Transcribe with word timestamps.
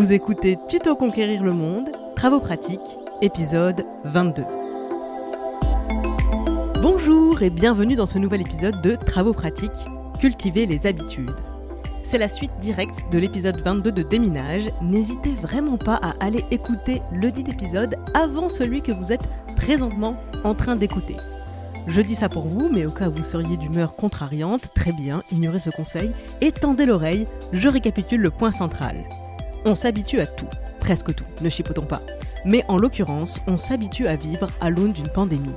Vous 0.00 0.14
écoutez 0.14 0.56
Tuto 0.66 0.96
Conquérir 0.96 1.42
le 1.42 1.52
Monde, 1.52 1.90
Travaux 2.16 2.40
pratiques, 2.40 2.80
épisode 3.20 3.84
22. 4.04 4.44
Bonjour 6.80 7.42
et 7.42 7.50
bienvenue 7.50 7.96
dans 7.96 8.06
ce 8.06 8.16
nouvel 8.16 8.40
épisode 8.40 8.80
de 8.80 8.96
Travaux 8.96 9.34
pratiques, 9.34 9.90
Cultiver 10.18 10.64
les 10.64 10.86
habitudes. 10.86 11.36
C'est 12.02 12.16
la 12.16 12.28
suite 12.28 12.58
directe 12.62 13.12
de 13.12 13.18
l'épisode 13.18 13.60
22 13.60 13.92
de 13.92 14.02
Déminage. 14.02 14.70
N'hésitez 14.80 15.34
vraiment 15.34 15.76
pas 15.76 15.96
à 15.96 16.14
aller 16.24 16.46
écouter 16.50 17.02
le 17.12 17.30
dit 17.30 17.44
épisode 17.46 17.96
avant 18.14 18.48
celui 18.48 18.80
que 18.80 18.92
vous 18.92 19.12
êtes 19.12 19.28
présentement 19.54 20.16
en 20.44 20.54
train 20.54 20.76
d'écouter. 20.76 21.18
Je 21.86 22.00
dis 22.00 22.14
ça 22.14 22.30
pour 22.30 22.46
vous, 22.48 22.70
mais 22.72 22.86
au 22.86 22.90
cas 22.90 23.10
où 23.10 23.12
vous 23.16 23.22
seriez 23.22 23.58
d'humeur 23.58 23.96
contrariante, 23.96 24.72
très 24.72 24.92
bien, 24.92 25.22
ignorez 25.30 25.58
ce 25.58 25.68
conseil 25.68 26.12
et 26.40 26.52
tendez 26.52 26.86
l'oreille, 26.86 27.26
je 27.52 27.68
récapitule 27.68 28.22
le 28.22 28.30
point 28.30 28.50
central. 28.50 29.04
On 29.64 29.74
s'habitue 29.74 30.20
à 30.20 30.26
tout, 30.26 30.48
presque 30.80 31.14
tout, 31.14 31.24
ne 31.42 31.48
chipotons 31.50 31.84
pas. 31.84 32.00
Mais 32.46 32.64
en 32.68 32.78
l'occurrence, 32.78 33.40
on 33.46 33.58
s'habitue 33.58 34.06
à 34.06 34.16
vivre 34.16 34.48
à 34.60 34.70
l'aune 34.70 34.92
d'une 34.92 35.08
pandémie. 35.08 35.54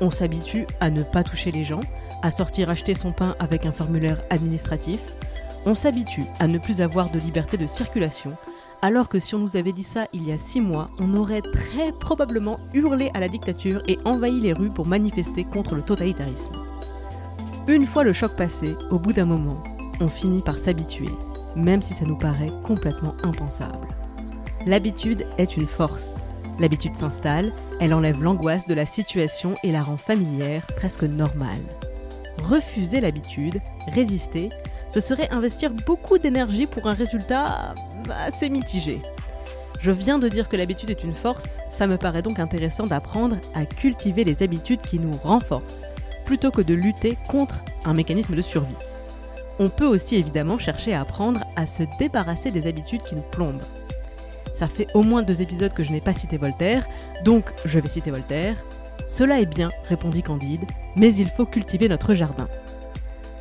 On 0.00 0.10
s'habitue 0.10 0.66
à 0.80 0.90
ne 0.90 1.04
pas 1.04 1.22
toucher 1.22 1.52
les 1.52 1.62
gens, 1.62 1.82
à 2.22 2.32
sortir 2.32 2.68
acheter 2.68 2.94
son 2.94 3.12
pain 3.12 3.36
avec 3.38 3.64
un 3.64 3.72
formulaire 3.72 4.22
administratif. 4.30 5.00
On 5.66 5.74
s'habitue 5.74 6.24
à 6.40 6.48
ne 6.48 6.58
plus 6.58 6.80
avoir 6.80 7.10
de 7.10 7.20
liberté 7.20 7.56
de 7.56 7.68
circulation, 7.68 8.32
alors 8.82 9.08
que 9.08 9.20
si 9.20 9.36
on 9.36 9.38
nous 9.38 9.56
avait 9.56 9.72
dit 9.72 9.84
ça 9.84 10.08
il 10.12 10.26
y 10.26 10.32
a 10.32 10.38
six 10.38 10.60
mois, 10.60 10.90
on 10.98 11.14
aurait 11.14 11.40
très 11.40 11.92
probablement 11.92 12.58
hurlé 12.74 13.10
à 13.14 13.20
la 13.20 13.28
dictature 13.28 13.82
et 13.86 13.98
envahi 14.04 14.40
les 14.40 14.52
rues 14.52 14.70
pour 14.70 14.86
manifester 14.86 15.44
contre 15.44 15.76
le 15.76 15.82
totalitarisme. 15.82 16.52
Une 17.68 17.86
fois 17.86 18.02
le 18.02 18.12
choc 18.12 18.34
passé, 18.36 18.76
au 18.90 18.98
bout 18.98 19.12
d'un 19.12 19.24
moment, 19.24 19.62
on 20.00 20.08
finit 20.08 20.42
par 20.42 20.58
s'habituer, 20.58 21.08
même 21.56 21.82
si 21.82 21.94
ça 21.94 22.04
nous 22.04 22.16
paraît 22.16 22.52
complètement 22.62 23.14
impensable. 23.22 23.88
L'habitude 24.66 25.26
est 25.38 25.56
une 25.56 25.66
force. 25.66 26.14
L'habitude 26.58 26.96
s'installe, 26.96 27.52
elle 27.80 27.92
enlève 27.92 28.22
l'angoisse 28.22 28.66
de 28.66 28.74
la 28.74 28.86
situation 28.86 29.54
et 29.62 29.72
la 29.72 29.82
rend 29.82 29.96
familière, 29.96 30.66
presque 30.76 31.02
normale. 31.02 31.60
Refuser 32.42 33.00
l'habitude, 33.00 33.60
résister, 33.88 34.50
ce 34.88 35.00
serait 35.00 35.30
investir 35.30 35.72
beaucoup 35.86 36.18
d'énergie 36.18 36.66
pour 36.66 36.86
un 36.86 36.94
résultat 36.94 37.74
assez 38.10 38.48
mitigé. 38.48 39.00
Je 39.80 39.90
viens 39.90 40.18
de 40.18 40.28
dire 40.28 40.48
que 40.48 40.56
l'habitude 40.56 40.90
est 40.90 41.04
une 41.04 41.14
force, 41.14 41.58
ça 41.68 41.86
me 41.86 41.98
paraît 41.98 42.22
donc 42.22 42.38
intéressant 42.38 42.86
d'apprendre 42.86 43.36
à 43.54 43.66
cultiver 43.66 44.24
les 44.24 44.42
habitudes 44.42 44.80
qui 44.80 44.98
nous 44.98 45.16
renforcent, 45.22 45.84
plutôt 46.24 46.50
que 46.50 46.62
de 46.62 46.74
lutter 46.74 47.18
contre 47.28 47.62
un 47.84 47.92
mécanisme 47.92 48.34
de 48.34 48.42
survie. 48.42 48.93
On 49.58 49.68
peut 49.68 49.86
aussi 49.86 50.16
évidemment 50.16 50.58
chercher 50.58 50.94
à 50.94 51.00
apprendre 51.00 51.44
à 51.56 51.66
se 51.66 51.84
débarrasser 51.98 52.50
des 52.50 52.66
habitudes 52.66 53.02
qui 53.02 53.14
nous 53.14 53.22
plombent. 53.22 53.62
Ça 54.54 54.66
fait 54.66 54.86
au 54.94 55.02
moins 55.02 55.22
deux 55.22 55.42
épisodes 55.42 55.72
que 55.72 55.82
je 55.82 55.92
n'ai 55.92 56.00
pas 56.00 56.12
cité 56.12 56.36
Voltaire, 56.36 56.86
donc 57.24 57.52
je 57.64 57.78
vais 57.78 57.88
citer 57.88 58.10
Voltaire. 58.10 58.56
Cela 59.06 59.40
est 59.40 59.46
bien, 59.46 59.70
répondit 59.88 60.22
Candide, 60.22 60.64
mais 60.96 61.14
il 61.14 61.28
faut 61.28 61.46
cultiver 61.46 61.88
notre 61.88 62.14
jardin. 62.14 62.46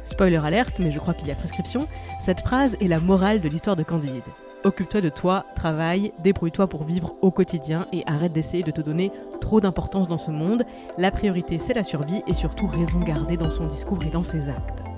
Spoiler 0.04 0.44
alerte, 0.44 0.80
mais 0.80 0.92
je 0.92 1.00
crois 1.00 1.14
qu'il 1.14 1.28
y 1.28 1.32
a 1.32 1.36
prescription, 1.36 1.88
cette 2.20 2.42
phrase 2.42 2.76
est 2.82 2.88
la 2.88 3.00
morale 3.00 3.42
de 3.42 3.48
l'histoire 3.50 3.76
de 3.76 3.84
Candide. 3.84 4.24
Occupe-toi 4.64 5.02
de 5.02 5.10
toi, 5.10 5.46
travaille, 5.56 6.14
débrouille-toi 6.20 6.68
pour 6.68 6.84
vivre 6.84 7.16
au 7.22 7.32
quotidien 7.32 7.86
et 7.92 8.04
arrête 8.06 8.34
d'essayer 8.34 8.64
de 8.64 8.72
te 8.72 8.82
donner 8.82 9.12
trop 9.42 9.62
d'importance 9.62 10.08
dans 10.08 10.18
ce 10.18 10.32
monde. 10.32 10.64
La 10.98 11.12
priorité 11.12 11.60
c'est 11.60 11.74
la 11.74 11.84
survie 11.84 12.24
et 12.28 12.34
surtout 12.34 12.68
raison 12.68 13.00
gardée 13.00 13.38
dans 13.38 13.50
son 13.50 13.68
discours 13.68 14.04
et 14.04 14.10
dans 14.10 14.24
ses 14.24 14.50
actes. 14.50 14.93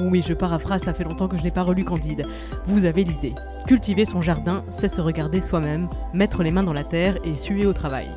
Oui, 0.00 0.22
je 0.26 0.32
paraphrase, 0.32 0.82
ça 0.82 0.94
fait 0.94 1.04
longtemps 1.04 1.26
que 1.26 1.36
je 1.36 1.42
n'ai 1.42 1.50
pas 1.50 1.62
relu 1.62 1.84
Candide. 1.84 2.26
Vous 2.66 2.84
avez 2.84 3.02
l'idée. 3.02 3.34
Cultiver 3.66 4.04
son 4.04 4.22
jardin, 4.22 4.64
c'est 4.70 4.88
se 4.88 5.00
regarder 5.00 5.40
soi-même, 5.42 5.88
mettre 6.14 6.42
les 6.42 6.52
mains 6.52 6.62
dans 6.62 6.72
la 6.72 6.84
terre 6.84 7.16
et 7.24 7.34
suer 7.34 7.66
au 7.66 7.72
travail. 7.72 8.08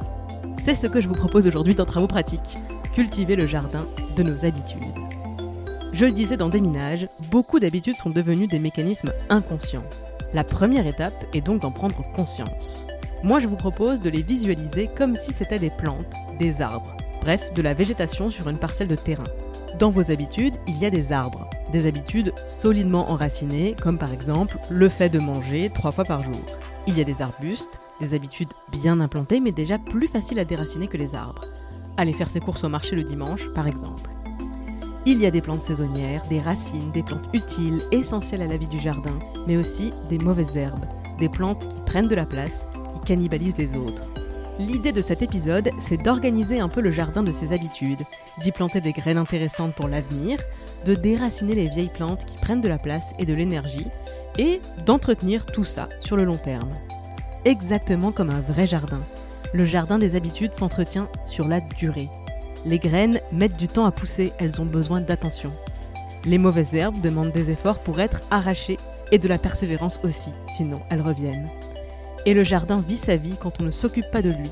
C'est 0.64 0.76
ce 0.76 0.86
que 0.86 1.02
je 1.02 1.08
vous 1.08 1.16
propose 1.16 1.48
aujourd'hui 1.48 1.74
dans 1.74 1.86
Travaux 1.86 2.08
pratiques. 2.08 2.58
Cultiver 2.94 3.36
le 3.36 3.48
jardin 3.48 3.88
de 4.16 4.22
nos 4.22 4.46
habitudes. 4.46 4.80
Je 5.92 6.06
le 6.06 6.12
disais 6.12 6.38
dans 6.38 6.50
Déminage, 6.50 7.08
beaucoup 7.32 7.60
d'habitudes 7.60 7.96
sont 7.96 8.12
devenues 8.12 8.48
des 8.48 8.60
mécanismes 8.60 9.12
inconscients. 9.30 9.84
La 10.34 10.44
première 10.44 10.88
étape 10.88 11.26
est 11.34 11.42
donc 11.42 11.62
d'en 11.62 11.72
prendre 11.72 12.04
conscience. 12.16 12.86
Moi, 13.24 13.40
je 13.40 13.48
vous 13.48 13.56
propose 13.56 14.02
de 14.02 14.10
les 14.10 14.22
visualiser 14.22 14.88
comme 14.96 15.16
si 15.16 15.34
c'était 15.34 15.60
des 15.60 15.70
plantes, 15.72 16.14
des 16.40 16.62
arbres, 16.62 16.96
bref, 17.22 17.54
de 17.54 17.62
la 17.62 17.74
végétation 17.74 18.30
sur 18.30 18.48
une 18.50 18.58
parcelle 18.58 18.88
de 18.88 18.96
terrain. 18.96 19.24
Dans 19.80 19.90
vos 19.90 20.12
habitudes, 20.12 20.56
il 20.68 20.78
y 20.78 20.86
a 20.86 20.90
des 20.90 21.12
arbres, 21.12 21.50
des 21.72 21.86
habitudes 21.86 22.34
solidement 22.48 23.10
enracinées, 23.10 23.76
comme 23.82 23.98
par 23.98 24.14
exemple 24.14 24.58
le 24.70 24.90
fait 24.90 25.10
de 25.10 25.20
manger 25.20 25.72
trois 25.74 25.92
fois 25.92 26.06
par 26.06 26.22
jour. 26.22 26.42
Il 26.88 26.98
y 26.98 27.02
a 27.02 27.06
des 27.06 27.22
arbustes, 27.22 27.80
des 28.00 28.14
habitudes 28.14 28.54
bien 28.72 29.00
implantées 29.00 29.40
mais 29.40 29.52
déjà 29.52 29.78
plus 29.78 30.08
faciles 30.08 30.40
à 30.40 30.46
déraciner 30.46 30.88
que 30.88 30.98
les 30.98 31.16
arbres. 31.16 31.46
Aller 31.98 32.14
faire 32.14 32.30
ses 32.30 32.40
courses 32.40 32.64
au 32.64 32.70
marché 32.70 32.96
le 32.96 33.04
dimanche, 33.04 33.50
par 33.54 33.68
exemple. 33.68 34.10
Il 35.06 35.18
y 35.18 35.26
a 35.26 35.32
des 35.32 35.42
plantes 35.42 35.64
saisonnières, 35.64 36.24
des 36.30 36.40
racines, 36.40 36.92
des 36.92 37.04
plantes 37.04 37.28
utiles, 37.34 37.82
essentielles 37.92 38.44
à 38.44 38.48
la 38.48 38.58
vie 38.58 38.68
du 38.68 38.80
jardin, 38.80 39.18
mais 39.48 39.58
aussi 39.58 39.94
des 40.10 40.20
mauvaises 40.20 40.56
herbes, 40.56 40.86
des 41.20 41.30
plantes 41.30 41.68
qui 41.68 41.80
prennent 41.82 42.08
de 42.08 42.16
la 42.16 42.26
place, 42.26 42.66
qui 42.94 43.00
cannibalisent 43.00 43.58
les 43.58 43.76
autres. 43.76 44.04
L'idée 44.60 44.92
de 44.92 45.02
cet 45.02 45.24
épisode, 45.24 45.72
c'est 45.80 45.98
d'organiser 45.98 46.60
un 46.60 46.70
peu 46.70 46.82
le 46.82 46.92
jardin 46.92 47.24
de 47.24 47.32
ses 47.32 47.52
habitudes, 47.52 48.02
d'y 48.40 48.52
planter 48.52 48.80
des 48.80 48.92
graines 48.92 49.18
intéressantes 49.18 49.74
pour 49.74 49.88
l'avenir, 49.88 50.40
de 50.86 50.96
déraciner 50.96 51.56
les 51.56 51.70
vieilles 51.70 51.90
plantes 51.90 52.26
qui 52.26 52.38
prennent 52.38 52.62
de 52.62 52.68
la 52.68 52.78
place 52.78 53.14
et 53.20 53.26
de 53.26 53.34
l'énergie, 53.34 53.88
et 54.38 54.62
d'entretenir 54.86 55.46
tout 55.46 55.66
ça 55.66 55.90
sur 56.00 56.16
le 56.16 56.24
long 56.24 56.38
terme. 56.38 56.74
Exactement 57.46 58.12
comme 58.12 58.30
un 58.30 58.42
vrai 58.42 58.68
jardin. 58.68 59.02
Le 59.54 59.66
jardin 59.66 59.98
des 59.98 60.16
habitudes 60.16 60.54
s'entretient 60.54 61.10
sur 61.26 61.48
la 61.48 61.60
durée. 61.60 62.10
Les 62.66 62.80
graines 62.80 63.20
mettent 63.32 63.58
du 63.58 63.68
temps 63.68 63.86
à 63.86 63.92
pousser, 63.92 64.32
elles 64.38 64.62
ont 64.62 64.66
besoin 64.66 65.02
d'attention. 65.02 65.52
Les 66.26 66.38
mauvaises 66.38 66.76
herbes 66.76 67.02
demandent 67.02 67.32
des 67.32 67.50
efforts 67.50 67.80
pour 67.80 68.00
être 68.00 68.22
arrachées 68.30 68.78
et 69.12 69.18
de 69.18 69.28
la 69.28 69.40
persévérance 69.40 70.00
aussi, 70.04 70.30
sinon 70.48 70.80
elles 70.90 71.02
reviennent. 71.02 71.50
Et 72.26 72.34
le 72.34 72.44
jardin 72.44 72.84
vit 72.88 72.98
sa 72.98 73.16
vie 73.16 73.36
quand 73.40 73.60
on 73.60 73.64
ne 73.64 73.72
s'occupe 73.72 74.12
pas 74.12 74.22
de 74.22 74.30
lui. 74.30 74.52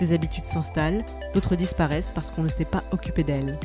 Des 0.00 0.12
habitudes 0.12 0.46
s'installent, 0.46 1.04
d'autres 1.32 1.54
disparaissent 1.54 2.12
parce 2.12 2.32
qu'on 2.32 2.42
ne 2.42 2.48
s'est 2.48 2.64
pas 2.64 2.82
occupé 2.90 3.22
d'elles. 3.22 3.58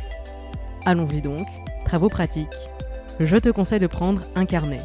Allons-y 0.86 1.22
donc, 1.22 1.48
travaux 1.90 2.08
pratiques. 2.08 2.70
Je 3.20 3.36
te 3.38 3.50
conseille 3.50 3.80
de 3.80 3.88
prendre 3.88 4.22
un 4.36 4.46
carnet. 4.46 4.82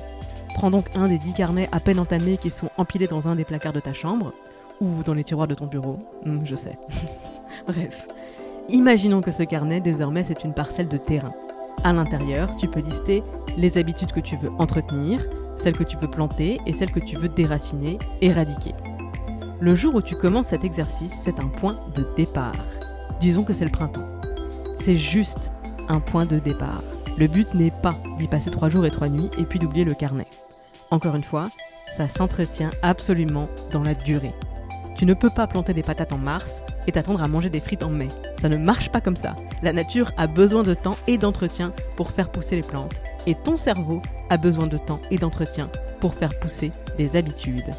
Prends 0.54 0.70
donc 0.70 0.86
un 0.94 1.06
des 1.06 1.18
dix 1.18 1.34
carnets 1.34 1.68
à 1.70 1.78
peine 1.78 1.98
entamés 1.98 2.38
qui 2.38 2.50
sont 2.50 2.70
empilés 2.78 3.06
dans 3.06 3.28
un 3.28 3.36
des 3.36 3.44
placards 3.44 3.74
de 3.74 3.80
ta 3.80 3.92
chambre, 3.92 4.32
ou 4.80 5.02
dans 5.02 5.12
les 5.12 5.22
tiroirs 5.22 5.46
de 5.46 5.54
ton 5.54 5.66
bureau, 5.66 5.98
Hum, 6.24 6.40
je 6.46 6.54
sais. 6.54 6.78
Bref, 7.68 8.08
imaginons 8.70 9.20
que 9.20 9.32
ce 9.32 9.42
carnet, 9.42 9.82
désormais, 9.82 10.24
c'est 10.24 10.44
une 10.44 10.54
parcelle 10.54 10.88
de 10.88 10.96
terrain. 10.96 11.34
À 11.82 11.92
l'intérieur, 11.92 12.56
tu 12.56 12.68
peux 12.68 12.80
lister 12.80 13.22
les 13.58 13.76
habitudes 13.76 14.12
que 14.12 14.20
tu 14.20 14.36
veux 14.36 14.50
entretenir, 14.58 15.20
celles 15.58 15.76
que 15.76 15.84
tu 15.84 15.98
veux 15.98 16.08
planter 16.08 16.58
et 16.64 16.72
celles 16.72 16.90
que 16.90 17.00
tu 17.00 17.16
veux 17.16 17.28
déraciner, 17.28 17.98
éradiquer. 18.22 18.72
Le 19.60 19.74
jour 19.74 19.94
où 19.94 20.00
tu 20.00 20.16
commences 20.16 20.46
cet 20.46 20.64
exercice, 20.64 21.12
c'est 21.22 21.38
un 21.38 21.48
point 21.48 21.78
de 21.94 22.06
départ. 22.16 22.64
Disons 23.20 23.44
que 23.44 23.52
c'est 23.52 23.66
le 23.66 23.70
printemps. 23.70 24.08
C'est 24.78 24.96
juste 24.96 25.50
un 25.90 26.00
point 26.00 26.24
de 26.24 26.38
départ. 26.38 26.80
Le 27.16 27.28
but 27.28 27.54
n'est 27.54 27.70
pas 27.70 27.94
d'y 28.18 28.26
passer 28.26 28.50
trois 28.50 28.68
jours 28.68 28.86
et 28.86 28.90
trois 28.90 29.08
nuits 29.08 29.30
et 29.38 29.44
puis 29.44 29.58
d'oublier 29.58 29.84
le 29.84 29.94
carnet. 29.94 30.26
Encore 30.90 31.14
une 31.14 31.22
fois, 31.22 31.48
ça 31.96 32.08
s'entretient 32.08 32.70
absolument 32.82 33.48
dans 33.70 33.82
la 33.82 33.94
durée. 33.94 34.34
Tu 34.96 35.06
ne 35.06 35.14
peux 35.14 35.30
pas 35.30 35.46
planter 35.46 35.74
des 35.74 35.82
patates 35.82 36.12
en 36.12 36.18
mars 36.18 36.62
et 36.86 36.92
t'attendre 36.92 37.22
à 37.22 37.28
manger 37.28 37.50
des 37.50 37.60
frites 37.60 37.82
en 37.82 37.90
mai. 37.90 38.08
Ça 38.40 38.48
ne 38.48 38.56
marche 38.56 38.90
pas 38.90 39.00
comme 39.00 39.16
ça. 39.16 39.36
La 39.62 39.72
nature 39.72 40.12
a 40.16 40.26
besoin 40.26 40.62
de 40.62 40.74
temps 40.74 40.96
et 41.06 41.18
d'entretien 41.18 41.72
pour 41.96 42.10
faire 42.10 42.30
pousser 42.30 42.56
les 42.56 42.62
plantes. 42.62 43.02
Et 43.26 43.34
ton 43.34 43.56
cerveau 43.56 44.02
a 44.30 44.36
besoin 44.36 44.66
de 44.66 44.78
temps 44.78 45.00
et 45.10 45.18
d'entretien 45.18 45.70
pour 46.00 46.14
faire 46.14 46.38
pousser 46.38 46.72
des 46.98 47.16
habitudes. 47.16 47.72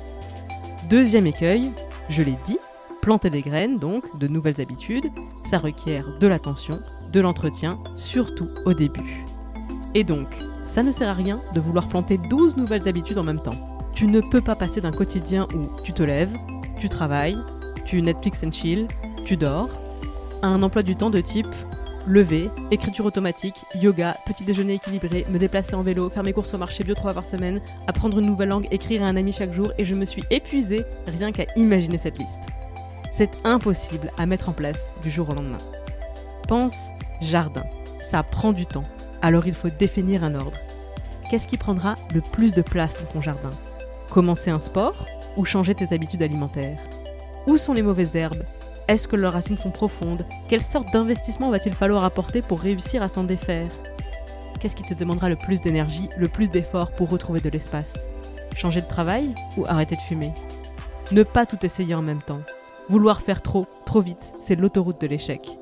Deuxième 0.89 1.27
écueil, 1.27 1.71
je 2.09 2.21
l'ai 2.21 2.37
dit, 2.45 2.57
planter 3.01 3.29
des 3.29 3.41
graines, 3.41 3.79
donc 3.79 4.17
de 4.17 4.27
nouvelles 4.27 4.61
habitudes, 4.61 5.09
ça 5.49 5.57
requiert 5.57 6.17
de 6.19 6.27
l'attention, 6.27 6.81
de 7.11 7.19
l'entretien, 7.19 7.79
surtout 7.95 8.49
au 8.65 8.73
début. 8.73 9.25
Et 9.93 10.03
donc, 10.03 10.27
ça 10.63 10.83
ne 10.83 10.91
sert 10.91 11.09
à 11.09 11.13
rien 11.13 11.41
de 11.53 11.59
vouloir 11.59 11.87
planter 11.87 12.17
12 12.17 12.57
nouvelles 12.57 12.87
habitudes 12.87 13.17
en 13.17 13.23
même 13.23 13.41
temps. 13.41 13.79
Tu 13.93 14.07
ne 14.07 14.19
peux 14.19 14.41
pas 14.41 14.55
passer 14.55 14.81
d'un 14.81 14.91
quotidien 14.91 15.47
où 15.55 15.81
tu 15.83 15.93
te 15.93 16.03
lèves, 16.03 16.35
tu 16.79 16.89
travailles, 16.89 17.37
tu 17.85 18.01
Netflix 18.01 18.43
and 18.43 18.51
chill, 18.51 18.87
tu 19.23 19.37
dors, 19.37 19.69
à 20.41 20.47
un 20.47 20.61
emploi 20.63 20.83
du 20.83 20.95
temps 20.95 21.09
de 21.09 21.21
type 21.21 21.47
lever, 22.07 22.49
écriture 22.71 23.05
automatique, 23.05 23.65
yoga, 23.81 24.15
petit 24.25 24.43
déjeuner 24.43 24.75
équilibré, 24.75 25.25
me 25.29 25.39
déplacer 25.39 25.75
en 25.75 25.81
vélo, 25.81 26.09
faire 26.09 26.23
mes 26.23 26.33
courses 26.33 26.53
au 26.53 26.57
marché 26.57 26.83
bio 26.83 26.93
trois 26.93 27.11
fois 27.11 27.21
par 27.21 27.25
semaine, 27.25 27.59
apprendre 27.87 28.19
une 28.19 28.27
nouvelle 28.27 28.49
langue, 28.49 28.67
écrire 28.71 29.03
à 29.03 29.07
un 29.07 29.15
ami 29.15 29.31
chaque 29.31 29.51
jour, 29.51 29.71
et 29.77 29.85
je 29.85 29.95
me 29.95 30.05
suis 30.05 30.23
épuisée 30.29 30.83
rien 31.07 31.31
qu'à 31.31 31.45
imaginer 31.55 31.97
cette 31.97 32.17
liste. 32.17 32.29
C'est 33.11 33.31
impossible 33.43 34.11
à 34.17 34.25
mettre 34.25 34.49
en 34.49 34.53
place 34.53 34.93
du 35.01 35.09
jour 35.09 35.29
au 35.29 35.33
lendemain. 35.33 35.57
Pense 36.47 36.89
jardin. 37.21 37.63
Ça 38.03 38.21
prend 38.21 38.51
du 38.51 38.67
temps. 38.67 38.83
Alors 39.21 39.47
il 39.47 39.55
faut 39.55 39.69
définir 39.69 40.23
un 40.23 40.35
ordre. 40.35 40.57
Qu'est-ce 41.29 41.47
qui 41.47 41.57
prendra 41.57 41.95
le 42.13 42.21
plus 42.21 42.51
de 42.51 42.61
place 42.61 43.01
dans 43.01 43.11
ton 43.13 43.21
jardin? 43.21 43.51
Commencer 44.11 44.51
un 44.51 44.59
sport 44.59 45.07
ou 45.37 45.45
changer 45.45 45.73
tes 45.73 45.93
habitudes 45.93 46.21
alimentaires? 46.21 46.77
Où 47.47 47.57
sont 47.57 47.73
les 47.73 47.81
mauvaises 47.81 48.15
herbes? 48.15 48.43
Est-ce 48.87 49.07
que 49.07 49.15
leurs 49.15 49.33
racines 49.33 49.57
sont 49.57 49.71
profondes? 49.71 50.25
Quelle 50.47 50.61
sorte 50.61 50.93
d'investissement 50.93 51.49
va-t-il 51.49 51.73
falloir 51.73 52.03
apporter 52.03 52.43
pour 52.43 52.59
réussir 52.59 53.01
à 53.01 53.07
s'en 53.07 53.23
défaire? 53.23 53.71
Qu'est-ce 54.59 54.75
qui 54.75 54.83
te 54.83 54.93
demandera 54.93 55.29
le 55.29 55.35
plus 55.35 55.61
d'énergie, 55.61 56.09
le 56.15 56.27
plus 56.27 56.51
d'efforts 56.51 56.91
pour 56.91 57.09
retrouver 57.09 57.39
de 57.39 57.49
l'espace? 57.49 58.07
Changer 58.55 58.81
de 58.81 58.87
travail 58.87 59.33
ou 59.57 59.65
arrêter 59.65 59.95
de 59.95 60.01
fumer? 60.01 60.31
Ne 61.11 61.23
pas 61.23 61.47
tout 61.47 61.65
essayer 61.65 61.95
en 61.95 62.03
même 62.03 62.21
temps. 62.21 62.41
Vouloir 62.87 63.21
faire 63.21 63.41
trop, 63.41 63.65
trop 63.85 64.01
vite, 64.01 64.35
c'est 64.39 64.55
l'autoroute 64.55 65.01
de 65.01 65.07
l'échec. 65.07 65.57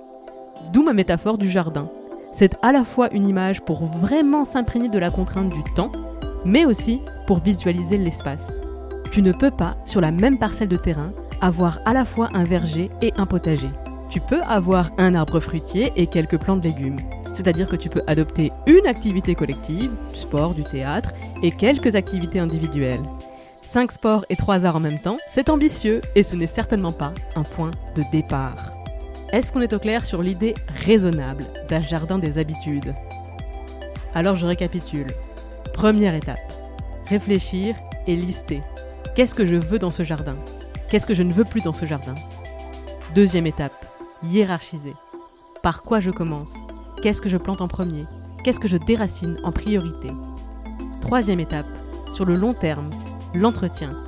D'où 0.71 0.83
ma 0.83 0.93
métaphore 0.93 1.37
du 1.37 1.49
jardin. 1.49 1.89
C'est 2.31 2.55
à 2.61 2.71
la 2.71 2.83
fois 2.83 3.11
une 3.13 3.27
image 3.27 3.61
pour 3.61 3.85
vraiment 3.85 4.45
s'imprégner 4.45 4.89
de 4.89 4.97
la 4.97 5.11
contrainte 5.11 5.49
du 5.49 5.63
temps, 5.75 5.91
mais 6.45 6.65
aussi 6.65 7.01
pour 7.27 7.39
visualiser 7.39 7.97
l'espace. 7.97 8.59
Tu 9.11 9.21
ne 9.21 9.31
peux 9.31 9.51
pas, 9.51 9.77
sur 9.85 10.01
la 10.01 10.11
même 10.11 10.39
parcelle 10.39 10.69
de 10.69 10.77
terrain, 10.77 11.11
avoir 11.41 11.79
à 11.85 11.93
la 11.93 12.05
fois 12.05 12.29
un 12.33 12.43
verger 12.43 12.89
et 13.01 13.13
un 13.17 13.25
potager. 13.25 13.69
Tu 14.09 14.19
peux 14.19 14.41
avoir 14.43 14.91
un 14.97 15.13
arbre 15.13 15.39
fruitier 15.39 15.91
et 15.95 16.07
quelques 16.07 16.39
plants 16.39 16.57
de 16.57 16.63
légumes. 16.63 16.99
C'est-à-dire 17.33 17.67
que 17.67 17.75
tu 17.75 17.89
peux 17.89 18.03
adopter 18.07 18.51
une 18.67 18.87
activité 18.87 19.35
collective, 19.35 19.91
du 20.09 20.19
sport, 20.19 20.53
du 20.53 20.63
théâtre, 20.63 21.11
et 21.41 21.51
quelques 21.51 21.95
activités 21.95 22.39
individuelles. 22.39 23.03
5 23.61 23.91
sports 23.91 24.25
et 24.29 24.35
3 24.35 24.65
arts 24.65 24.75
en 24.75 24.79
même 24.79 24.99
temps, 24.99 25.17
c'est 25.29 25.49
ambitieux 25.49 26.01
et 26.15 26.23
ce 26.23 26.35
n'est 26.35 26.47
certainement 26.47 26.91
pas 26.91 27.13
un 27.35 27.43
point 27.43 27.71
de 27.95 28.03
départ. 28.11 28.72
Est-ce 29.33 29.51
qu'on 29.51 29.61
est 29.61 29.73
au 29.73 29.79
clair 29.79 30.05
sur 30.05 30.21
l'idée 30.21 30.53
raisonnable 30.85 31.45
d'un 31.67 31.81
jardin 31.81 32.19
des 32.19 32.37
habitudes? 32.37 32.93
Alors 34.13 34.35
je 34.35 34.45
récapitule. 34.45 35.07
Première 35.73 36.13
étape, 36.13 36.53
réfléchir 37.07 37.75
et 38.05 38.15
lister. 38.15 38.61
Qu'est-ce 39.15 39.33
que 39.33 39.47
je 39.47 39.55
veux 39.55 39.79
dans 39.79 39.89
ce 39.89 40.03
jardin? 40.03 40.35
Qu'est-ce 40.87 41.07
que 41.07 41.15
je 41.15 41.23
ne 41.23 41.33
veux 41.33 41.45
plus 41.45 41.63
dans 41.63 41.73
ce 41.73 41.87
jardin? 41.87 42.13
Deuxième 43.15 43.47
étape, 43.47 43.73
hiérarchiser. 44.21 44.93
Par 45.63 45.81
quoi 45.81 45.99
je 45.99 46.11
commence? 46.11 46.55
Qu'est-ce 47.01 47.19
que 47.19 47.29
je 47.29 47.37
plante 47.37 47.61
en 47.61 47.67
premier? 47.67 48.05
Qu'est-ce 48.43 48.59
que 48.59 48.67
je 48.67 48.77
déracine 48.77 49.39
en 49.43 49.51
priorité? 49.51 50.11
Troisième 51.01 51.39
étape, 51.39 51.65
sur 52.13 52.25
le 52.25 52.35
long 52.35 52.53
terme, 52.53 52.91
l'entretien. 53.33 53.99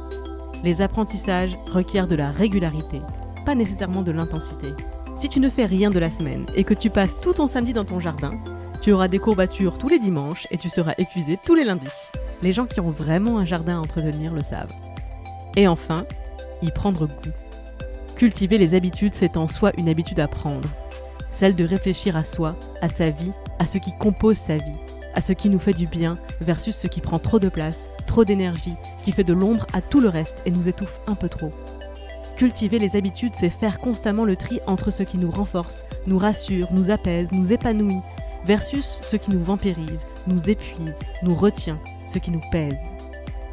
Les 0.63 0.83
apprentissages 0.83 1.57
requièrent 1.66 2.06
de 2.06 2.16
la 2.16 2.30
régularité, 2.30 3.01
pas 3.44 3.56
nécessairement 3.56 4.04
de 4.04 4.12
l'intensité. 4.12 4.68
Si 5.17 5.29
tu 5.29 5.39
ne 5.39 5.50
fais 5.50 5.65
rien 5.65 5.91
de 5.91 6.00
la 6.00 6.12
semaine 6.12 6.45
et 6.56 6.65
que 6.65 6.73
tu 6.73 6.89
passes 6.89 7.19
tout 7.19 7.33
ton 7.33 7.47
samedi 7.47 7.71
dans 7.71 7.85
ton 7.85 8.01
jardin, 8.01 8.33
tu 8.81 8.91
auras 8.91 9.07
des 9.07 9.19
courbatures 9.19 9.77
tous 9.77 9.88
les 9.88 9.97
dimanches 9.97 10.45
et 10.51 10.57
tu 10.57 10.69
seras 10.69 10.94
épuisé 10.97 11.39
tous 11.44 11.56
les 11.56 11.63
lundis. 11.63 11.88
Les 12.44 12.51
gens 12.51 12.65
qui 12.65 12.81
ont 12.81 12.91
vraiment 12.91 13.38
un 13.38 13.45
jardin 13.45 13.77
à 13.77 13.81
entretenir 13.81 14.33
le 14.33 14.44
savent. 14.44 14.73
Et 15.56 15.67
enfin, 15.67 16.06
y 16.62 16.69
prendre 16.69 17.07
goût. 17.07 17.31
Cultiver 18.17 18.57
les 18.57 18.75
habitudes, 18.75 19.15
c'est 19.15 19.38
en 19.38 19.47
soi 19.47 19.71
une 19.77 19.89
habitude 19.89 20.19
à 20.19 20.27
prendre. 20.27 20.69
Celle 21.31 21.56
de 21.56 21.63
réfléchir 21.63 22.18
à 22.18 22.23
soi, 22.23 22.56
à 22.81 22.89
sa 22.89 23.09
vie, 23.09 23.31
à 23.57 23.65
ce 23.65 23.77
qui 23.77 23.91
compose 23.97 24.38
sa 24.38 24.57
vie, 24.57 24.79
à 25.13 25.21
ce 25.21 25.31
qui 25.31 25.50
nous 25.50 25.59
fait 25.59 25.73
du 25.73 25.88
bien 25.88 26.18
versus 26.41 26.75
ce 26.75 26.88
qui 26.88 27.00
prend 27.00 27.19
trop 27.19 27.39
de 27.39 27.50
place, 27.50 27.89
trop 28.06 28.25
d'énergie, 28.25 28.75
qui 29.01 29.13
fait 29.13 29.23
de 29.23 29.33
l'ombre 29.33 29.65
à 29.71 29.81
tout 29.81 30.01
le 30.01 30.09
reste 30.09 30.41
et 30.45 30.51
nous 30.51 30.68
étouffe 30.68 31.00
un 31.07 31.15
peu 31.15 31.29
trop. 31.29 31.51
Cultiver 32.35 32.79
les 32.79 32.97
habitudes, 32.97 33.33
c'est 33.33 33.49
faire 33.49 33.79
constamment 33.79 34.25
le 34.25 34.35
tri 34.35 34.59
entre 34.67 34.91
ce 34.91 35.03
qui 35.03 35.17
nous 35.17 35.31
renforce, 35.31 35.85
nous 36.05 36.17
rassure, 36.17 36.67
nous 36.71 36.91
apaise, 36.91 37.31
nous 37.31 37.53
épanouit, 37.53 38.01
versus 38.45 38.99
ce 39.01 39.15
qui 39.15 39.31
nous 39.31 39.41
vampirise, 39.41 40.05
nous 40.27 40.49
épuise, 40.49 40.99
nous 41.23 41.33
retient, 41.33 41.79
ce 42.05 42.19
qui 42.19 42.31
nous 42.31 42.41
pèse. 42.51 42.77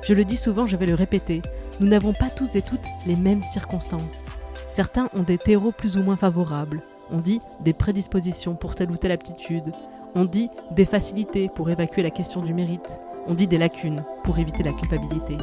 Je 0.02 0.14
le 0.14 0.24
dis 0.24 0.36
souvent, 0.36 0.66
je 0.66 0.76
vais 0.76 0.86
le 0.86 0.94
répéter, 0.94 1.42
nous 1.78 1.86
n'avons 1.86 2.12
pas 2.12 2.28
tous 2.28 2.56
et 2.56 2.62
toutes 2.62 2.80
les 3.06 3.14
mêmes 3.14 3.42
circonstances. 3.42 4.26
Certains 4.72 5.08
ont 5.14 5.22
des 5.22 5.38
terreaux 5.38 5.72
plus 5.72 5.96
ou 5.96 6.02
moins 6.02 6.16
favorables, 6.16 6.82
on 7.10 7.18
dit 7.18 7.40
des 7.60 7.72
prédispositions 7.72 8.56
pour 8.56 8.74
telle 8.74 8.90
ou 8.90 8.96
telle 8.96 9.12
aptitude, 9.12 9.72
on 10.16 10.24
dit 10.24 10.50
des 10.72 10.86
facilités 10.86 11.48
pour 11.48 11.70
évacuer 11.70 12.02
la 12.02 12.10
question 12.10 12.42
du 12.42 12.52
mérite, 12.52 12.98
on 13.26 13.34
dit 13.34 13.46
des 13.46 13.58
lacunes 13.58 14.02
pour 14.24 14.40
éviter 14.40 14.64
la 14.64 14.72
culpabilité. 14.72 15.38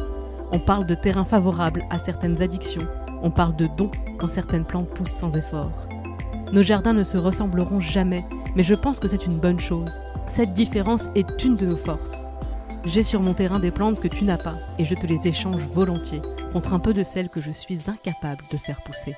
On 0.51 0.59
parle 0.59 0.85
de 0.85 0.95
terrain 0.95 1.25
favorable 1.25 1.85
à 1.89 1.99
certaines 1.99 2.41
addictions, 2.41 2.87
on 3.21 3.31
parle 3.31 3.55
de 3.55 3.67
dons 3.67 3.91
quand 4.17 4.29
certaines 4.29 4.65
plantes 4.65 4.89
poussent 4.89 5.11
sans 5.11 5.35
effort. 5.35 5.87
Nos 6.51 6.63
jardins 6.63 6.93
ne 6.93 7.03
se 7.03 7.17
ressembleront 7.17 7.79
jamais, 7.79 8.25
mais 8.55 8.63
je 8.63 8.73
pense 8.73 8.99
que 8.99 9.07
c'est 9.07 9.25
une 9.25 9.37
bonne 9.37 9.59
chose. 9.59 9.99
Cette 10.27 10.53
différence 10.53 11.05
est 11.15 11.43
une 11.43 11.55
de 11.55 11.65
nos 11.65 11.77
forces. 11.77 12.25
J'ai 12.85 13.03
sur 13.03 13.21
mon 13.21 13.33
terrain 13.33 13.59
des 13.59 13.71
plantes 13.71 13.99
que 13.99 14.07
tu 14.07 14.23
n'as 14.23 14.37
pas, 14.37 14.55
et 14.77 14.85
je 14.85 14.95
te 14.95 15.05
les 15.05 15.27
échange 15.27 15.61
volontiers, 15.73 16.21
contre 16.53 16.73
un 16.73 16.79
peu 16.79 16.93
de 16.93 17.03
celles 17.03 17.29
que 17.29 17.41
je 17.41 17.51
suis 17.51 17.79
incapable 17.87 18.43
de 18.51 18.57
faire 18.57 18.81
pousser. 18.81 19.15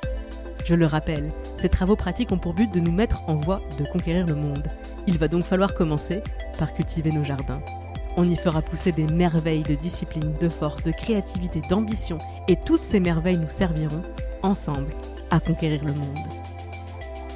Je 0.65 0.75
le 0.75 0.85
rappelle, 0.85 1.31
ces 1.57 1.69
travaux 1.69 1.95
pratiques 1.95 2.31
ont 2.31 2.37
pour 2.37 2.53
but 2.53 2.71
de 2.73 2.79
nous 2.79 2.91
mettre 2.91 3.21
en 3.27 3.35
voie 3.35 3.61
de 3.79 3.85
conquérir 3.85 4.25
le 4.25 4.35
monde. 4.35 4.67
Il 5.07 5.17
va 5.17 5.27
donc 5.27 5.43
falloir 5.43 5.73
commencer 5.73 6.21
par 6.57 6.73
cultiver 6.73 7.11
nos 7.11 7.23
jardins. 7.23 7.61
On 8.17 8.29
y 8.29 8.35
fera 8.35 8.61
pousser 8.61 8.91
des 8.91 9.05
merveilles 9.05 9.63
de 9.63 9.75
discipline, 9.75 10.33
de 10.39 10.49
force, 10.49 10.83
de 10.83 10.91
créativité, 10.91 11.61
d'ambition, 11.69 12.17
et 12.47 12.57
toutes 12.57 12.83
ces 12.83 12.99
merveilles 12.99 13.37
nous 13.37 13.47
serviront, 13.47 14.01
ensemble, 14.43 14.93
à 15.29 15.39
conquérir 15.39 15.85
le 15.85 15.93
monde. 15.93 16.17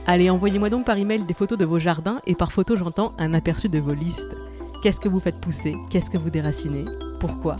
Allez, 0.06 0.30
envoyez-moi 0.30 0.69
donc 0.69 0.86
par 0.86 0.98
email 0.98 1.24
des 1.24 1.33
photos 1.33 1.57
de 1.57 1.66
vos 1.66 1.80
jardins, 1.80 2.19
et 2.27 2.36
par 2.36 2.51
photo 2.51 2.75
j'entends 2.75 3.13
un 3.18 3.33
aperçu 3.33 3.69
de 3.69 3.80
vos 3.80 3.94
listes. 3.94 4.36
Qu'est-ce 4.83 5.00
que 5.00 5.10
vous 5.10 5.19
faites 5.19 5.39
pousser? 5.39 5.75
Qu'est-ce 5.89 6.12
que 6.12 6.18
vous 6.18 6.30
déracinez? 6.30 6.85
Pourquoi? 7.19 7.56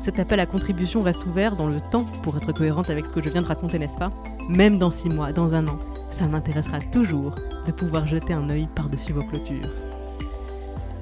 Cet 0.00 0.18
appel 0.18 0.40
à 0.40 0.46
contribution 0.46 1.02
reste 1.02 1.26
ouvert 1.26 1.54
dans 1.54 1.68
le 1.68 1.80
temps 1.90 2.04
pour 2.22 2.36
être 2.36 2.52
cohérente 2.52 2.90
avec 2.90 3.06
ce 3.06 3.12
que 3.12 3.22
je 3.22 3.28
viens 3.28 3.42
de 3.42 3.46
raconter, 3.46 3.78
n'est-ce 3.78 3.98
pas? 3.98 4.08
Même 4.48 4.78
dans 4.78 4.90
six 4.90 5.10
mois, 5.10 5.32
dans 5.32 5.54
un 5.54 5.68
an, 5.68 5.78
ça 6.10 6.26
m'intéressera 6.26 6.80
toujours 6.80 7.34
de 7.66 7.72
pouvoir 7.72 8.06
jeter 8.06 8.32
un 8.32 8.48
œil 8.50 8.68
par-dessus 8.74 9.12
vos 9.12 9.22
clôtures. 9.22 9.68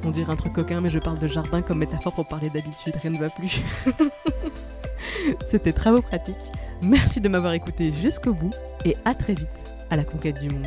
On 0.05 0.11
dirait 0.11 0.33
un 0.33 0.37
truc 0.37 0.55
coquin, 0.55 0.81
mais 0.81 0.91
je 0.91 0.99
parle 0.99 1.19
de 1.19 1.27
jardin 1.27 1.63
comme 1.63 1.79
métaphore 1.79 2.15
pour 2.15 2.27
parler 2.27 2.51
d'habitude, 2.51 2.95
rien 3.01 3.11
ne 3.11 3.19
va 3.19 3.29
plus. 3.29 3.61
C'était 5.51 5.73
Travaux 5.73 6.03
pratiques. 6.03 6.37
Merci 6.83 7.21
de 7.21 7.29
m'avoir 7.29 7.53
écouté 7.53 7.93
jusqu'au 7.93 8.33
bout 8.33 8.55
et 8.85 8.97
à 9.05 9.15
très 9.15 9.35
vite 9.35 9.49
à 9.91 9.97
la 9.97 10.05
conquête 10.05 10.41
du 10.41 10.49
monde. 10.49 10.67